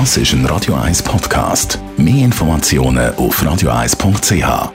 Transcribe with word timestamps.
Das 0.00 0.16
ist 0.16 0.32
ein 0.32 0.44
Radio 0.46 0.74
1 0.74 1.04
Podcast. 1.04 1.78
Mehr 1.96 2.24
Informationen 2.24 3.14
auf 3.14 3.40
radio1.ch. 3.40 4.72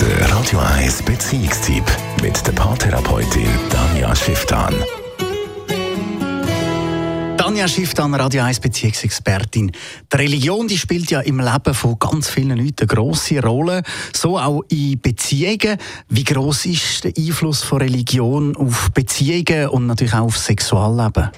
Der 0.00 0.30
Radio 0.30 0.58
1 0.58 1.02
Beziehungstyp 1.02 1.82
mit 2.20 2.46
der 2.46 2.52
Paartherapeutin 2.52 3.48
Danja 3.70 4.14
Schifftan. 4.14 4.74
Tanja 7.38 7.66
Schifftan, 7.66 8.14
Radio 8.14 8.42
1 8.42 8.60
Beziehungsexpertin. 8.60 9.72
Die 10.12 10.16
Religion 10.16 10.68
die 10.68 10.76
spielt 10.76 11.10
ja 11.10 11.20
im 11.20 11.40
Leben 11.40 11.72
von 11.72 11.98
ganz 11.98 12.28
vielen 12.28 12.58
Leuten 12.58 12.80
eine 12.80 12.86
grosse 12.86 13.40
Rolle, 13.40 13.82
so 14.14 14.38
auch 14.38 14.60
in 14.68 15.00
Beziehungen. 15.00 15.78
Wie 16.10 16.24
groß 16.24 16.66
ist 16.66 17.04
der 17.04 17.14
Einfluss 17.16 17.62
von 17.62 17.78
Religion 17.78 18.54
auf 18.56 18.90
Beziehungen 18.92 19.68
und 19.70 19.86
natürlich 19.86 20.12
auch 20.12 20.26
auf 20.26 20.36
Sexualleben? 20.36 21.30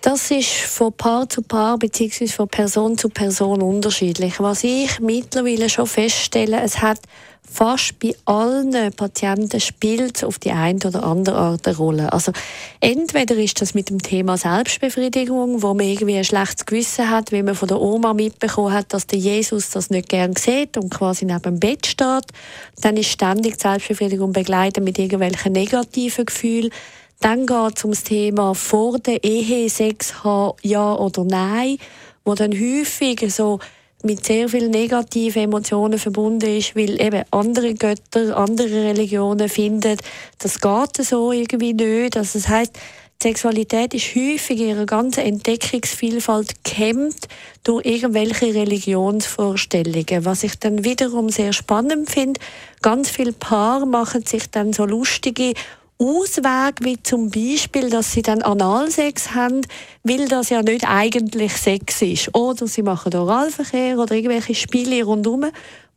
Das 0.00 0.30
ist 0.30 0.48
von 0.48 0.92
Paar 0.92 1.28
zu 1.28 1.42
Paar 1.42 1.76
bzw. 1.76 2.28
von 2.28 2.48
Person 2.48 2.96
zu 2.96 3.08
Person 3.08 3.60
unterschiedlich. 3.60 4.38
Was 4.38 4.62
ich 4.62 5.00
mittlerweile 5.00 5.68
schon 5.68 5.88
feststelle, 5.88 6.60
es 6.62 6.80
hat 6.80 7.00
fast 7.42 7.98
bei 7.98 8.14
allen 8.24 8.92
Patienten 8.92 9.58
spielt 9.60 10.22
auf 10.22 10.38
die 10.38 10.52
eine 10.52 10.78
oder 10.86 11.02
andere 11.02 11.36
Art 11.36 11.66
eine 11.66 11.76
Rolle. 11.76 12.12
Also 12.12 12.30
entweder 12.78 13.34
ist 13.36 13.60
das 13.60 13.74
mit 13.74 13.90
dem 13.90 14.00
Thema 14.00 14.36
Selbstbefriedigung, 14.36 15.62
wo 15.62 15.74
man 15.74 15.86
irgendwie 15.86 16.18
ein 16.18 16.24
schlechtes 16.24 16.66
Gewissen 16.66 17.10
hat, 17.10 17.32
wie 17.32 17.42
man 17.42 17.56
von 17.56 17.68
der 17.68 17.80
Oma 17.80 18.14
mitbekommen 18.14 18.72
hat, 18.72 18.92
dass 18.92 19.06
der 19.06 19.18
Jesus 19.18 19.70
das 19.70 19.90
nicht 19.90 20.08
gern 20.08 20.36
sieht 20.36 20.76
und 20.76 20.90
quasi 20.90 21.24
neben 21.24 21.42
dem 21.42 21.60
Bett 21.60 21.86
steht. 21.86 22.26
Dann 22.82 22.96
ist 22.96 23.10
ständig 23.10 23.56
die 23.56 23.62
Selbstbefriedigung 23.62 24.32
begleitet 24.32 24.84
mit 24.84 24.98
irgendwelchen 24.98 25.52
negativen 25.52 26.26
Gefühlen. 26.26 26.70
Dann 27.20 27.46
geht 27.46 27.76
es 27.76 27.84
um 27.84 27.90
das 27.90 28.04
Thema 28.04 28.54
vor 28.54 28.98
der 28.98 29.22
Ehe, 29.24 29.68
Sex 29.68 30.22
haben, 30.22 30.56
ja 30.62 30.94
oder 30.94 31.24
nein, 31.24 31.78
wo 32.24 32.34
dann 32.34 32.52
häufig 32.52 33.34
so 33.34 33.58
mit 34.04 34.24
sehr 34.24 34.48
vielen 34.48 34.70
negativen 34.70 35.42
Emotionen 35.42 35.98
verbunden 35.98 36.56
ist, 36.56 36.76
weil 36.76 37.00
eben 37.00 37.24
andere 37.32 37.74
Götter, 37.74 38.36
andere 38.36 38.84
Religionen 38.84 39.48
finden, 39.48 39.96
das 40.38 40.60
geht 40.60 41.04
so 41.04 41.32
irgendwie 41.32 41.72
nicht. 41.72 42.16
Also 42.16 42.38
das 42.38 42.48
heißt, 42.48 42.78
Sexualität 43.20 43.94
ist 43.94 44.14
häufig 44.14 44.60
in 44.60 44.68
ihrer 44.68 44.86
ganzen 44.86 45.24
Entdeckungsvielfalt 45.24 46.62
gehemmt 46.62 47.26
durch 47.64 47.84
irgendwelche 47.84 48.54
Religionsvorstellungen. 48.54 50.24
Was 50.24 50.44
ich 50.44 50.56
dann 50.60 50.84
wiederum 50.84 51.28
sehr 51.28 51.52
spannend 51.52 52.08
finde, 52.08 52.38
ganz 52.80 53.10
viele 53.10 53.32
Paare 53.32 53.88
machen 53.88 54.24
sich 54.24 54.48
dann 54.48 54.72
so 54.72 54.84
lustige 54.84 55.54
Ausweg, 56.00 56.76
wie 56.82 57.02
zum 57.02 57.28
Beispiel, 57.28 57.90
dass 57.90 58.12
sie 58.12 58.22
dann 58.22 58.42
Analsex 58.42 59.34
haben, 59.34 59.62
weil 60.04 60.28
das 60.28 60.48
ja 60.48 60.62
nicht 60.62 60.88
eigentlich 60.88 61.56
Sex 61.56 62.02
ist. 62.02 62.34
Oder 62.36 62.68
sie 62.68 62.82
machen 62.82 63.14
Oralverkehr 63.14 63.98
oder 63.98 64.14
irgendwelche 64.14 64.54
Spiele 64.54 65.02
rundherum, 65.02 65.46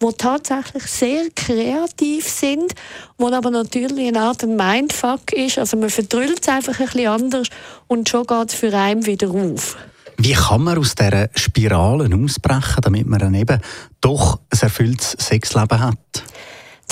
die 0.02 0.14
tatsächlich 0.18 0.84
sehr 0.88 1.26
kreativ 1.36 2.28
sind, 2.28 2.74
wo 3.20 3.28
aber 3.28 3.52
natürlich 3.52 4.08
eine 4.08 4.22
Art 4.22 4.42
Mindfuck 4.42 5.34
ist. 5.34 5.60
Also 5.60 5.78
man 5.78 5.92
verdrüllt 5.92 6.40
es 6.42 6.50
einfach 6.50 6.80
ein 6.80 6.88
bisschen 6.88 7.08
anders 7.08 7.48
und 7.88 8.10
schon 8.10 8.26
geht 8.26 8.50
es 8.50 8.56
für 8.56 8.76
einen 8.76 9.06
wieder 9.06 9.30
auf. 9.30 9.78
Wie 10.18 10.34
kann 10.34 10.64
man 10.64 10.78
aus 10.78 10.96
dieser 10.96 11.30
Spirale 11.36 12.10
ausbrechen, 12.16 12.82
damit 12.82 13.08
man 13.08 13.20
dann 13.20 13.36
eben 13.36 13.60
doch 14.02 14.40
ein 14.50 14.60
erfülltes 14.60 15.16
Sexleben 15.20 15.80
hat? 15.80 16.24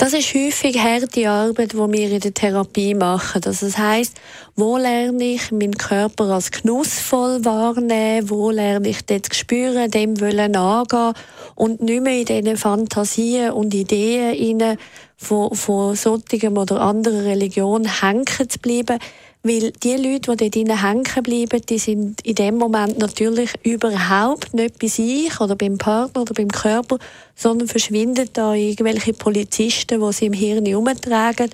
Das 0.00 0.14
ist 0.14 0.32
häufig 0.34 0.78
harte 0.78 1.28
Arbeit, 1.28 1.74
die 1.74 1.76
wir 1.76 2.10
in 2.10 2.20
der 2.20 2.32
Therapie 2.32 2.94
machen. 2.94 3.42
Also 3.44 3.66
das 3.66 3.76
heißt, 3.76 4.18
wo 4.56 4.78
lerne 4.78 5.22
ich 5.22 5.52
meinen 5.52 5.76
Körper 5.76 6.24
als 6.24 6.50
genussvoll 6.50 7.44
wahrnehmen, 7.44 8.30
wo 8.30 8.50
lerne 8.50 8.88
ich 8.88 9.04
das 9.04 9.20
spüren, 9.36 9.90
dem 9.90 10.18
wollen 10.18 10.56
angehen 10.56 11.12
und 11.54 11.82
nicht 11.82 12.02
mehr 12.02 12.20
in 12.20 12.24
diesen 12.24 12.56
Fantasien 12.56 13.50
und 13.50 13.74
Ideen 13.74 14.78
von, 15.20 15.54
von 15.54 15.94
solchen 15.94 16.56
oder 16.56 16.80
anderen 16.80 17.20
Religionen 17.20 18.00
hängen 18.00 18.24
zu 18.26 18.58
bleiben. 18.58 18.98
Weil 19.42 19.72
die 19.82 19.96
Leute, 19.96 20.36
die 20.36 20.50
dort 20.50 20.82
hängen 20.82 21.22
bleiben, 21.22 21.62
die 21.66 21.78
sind 21.78 22.20
in 22.22 22.34
dem 22.34 22.58
Moment 22.58 22.98
natürlich 22.98 23.52
überhaupt 23.62 24.52
nicht 24.52 24.78
bei 24.78 24.88
sich 24.88 25.40
oder 25.40 25.56
beim 25.56 25.78
Partner 25.78 26.22
oder 26.22 26.34
beim 26.34 26.48
Körper, 26.48 26.98
sondern 27.34 27.68
verschwinden 27.68 28.28
da 28.32 28.54
irgendwelche 28.54 29.14
Polizisten, 29.14 30.00
die 30.00 30.12
sie 30.12 30.26
im 30.26 30.34
Hirn 30.34 30.66
herumtragen. 30.66 31.50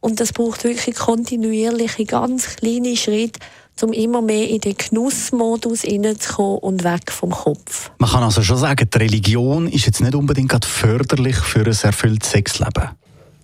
Und 0.00 0.20
das 0.20 0.32
braucht 0.32 0.64
wirklich 0.64 0.96
kontinuierliche, 0.96 2.04
ganz 2.06 2.56
kleine 2.56 2.96
Schritte, 2.96 3.38
um 3.82 3.92
immer 3.92 4.20
mehr 4.20 4.48
in 4.48 4.60
den 4.60 4.76
Genussmodus 4.76 5.82
hineinzukommen 5.82 6.58
und 6.58 6.82
weg 6.82 7.12
vom 7.12 7.30
Kopf. 7.30 7.90
Man 7.98 8.10
kann 8.10 8.22
also 8.24 8.42
schon 8.42 8.58
sagen, 8.58 8.88
die 8.92 8.98
Religion 8.98 9.68
ist 9.68 9.86
jetzt 9.86 10.00
nicht 10.00 10.16
unbedingt 10.16 10.64
förderlich 10.64 11.36
für 11.36 11.60
ein 11.60 11.66
erfülltes 11.66 12.30
Sexleben. 12.30 12.90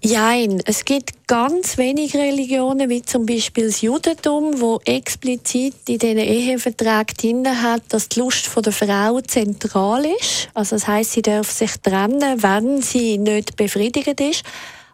Nein, 0.06 0.60
es 0.66 0.84
gibt 0.84 1.26
ganz 1.26 1.78
wenige 1.78 2.19
Religionen, 2.19 2.91
wie 2.91 3.00
zum 3.00 3.25
Beispiel 3.25 3.69
das 3.69 3.81
Judentum, 3.81 4.60
wo 4.60 4.78
explizit 4.84 5.75
in 5.88 5.98
diesen 5.98 6.19
Eheverträgen 6.19 7.42
drin 7.42 7.62
hat, 7.62 7.84
dass 7.88 8.10
die 8.10 8.20
Lust 8.20 8.50
der 8.54 8.72
Frau 8.72 9.22
zentral 9.22 10.04
ist. 10.04 10.50
Also 10.53 10.76
das 10.76 10.87
heißt, 10.87 11.12
sie 11.12 11.22
darf 11.22 11.50
sich 11.50 11.70
trennen, 11.82 12.43
wenn 12.43 12.82
sie 12.82 13.16
nicht 13.16 13.56
befriedigt 13.56 14.20
ist. 14.20 14.43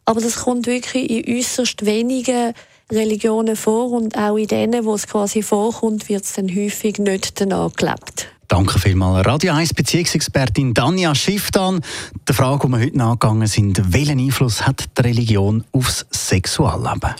Aber 0.05 0.21
das 0.21 0.37
kommt 0.37 0.69
wirklich 0.69 1.11
in 1.11 1.39
äußerst 1.39 1.85
wenigen 1.85 2.55
Religionen 2.93 3.57
vor 3.57 3.91
und 3.91 4.17
auch 4.17 4.37
in 4.37 4.47
denen, 4.47 4.85
wo 4.85 4.95
es 4.95 5.09
quasi 5.09 5.43
vorkommt, 5.43 6.09
wird 6.09 6.23
es 6.23 6.35
dann 6.35 6.55
häufig 6.55 6.99
nicht 6.99 7.41
danach 7.41 7.73
gelebt. 7.73 8.20
Danke 8.51 8.81
vielmals, 8.81 9.25
Radio 9.29 9.53
1 9.53 9.75
Beziehungsexpertin 9.75 10.75
Danja 10.75 11.15
Schifftan. 11.15 11.83
Die 12.29 12.33
Frage, 12.33 12.67
die 12.67 12.73
wir 12.73 12.81
heute 12.81 12.99
nachgegangen 12.99 13.47
sind, 13.47 13.81
welchen 13.93 14.19
Einfluss 14.19 14.67
hat 14.67 14.89
die 14.99 15.03
Religion 15.03 15.63
aufs 15.71 16.05
Sexualleben? 16.11 17.15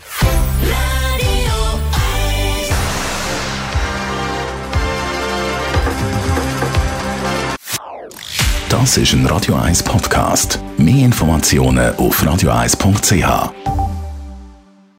Das 8.69 8.97
ist 8.97 9.13
ein 9.13 9.25
Radio 9.27 9.55
1 9.55 9.85
Podcast. 9.85 10.59
Mehr 10.79 11.05
Informationen 11.05 11.95
auf 11.95 12.21
radio1.ch. 12.25 13.90